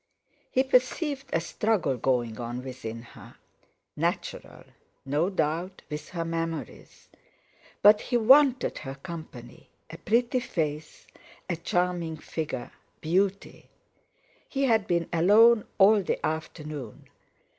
[0.49, 3.35] He perceived a struggle going on within her;
[3.95, 4.63] natural,
[5.05, 7.07] no doubt, with her memories.
[7.83, 11.05] But he wanted her company; a pretty face,
[11.47, 13.69] a charming figure, beauty!
[14.49, 17.07] He had been alone all the afternoon.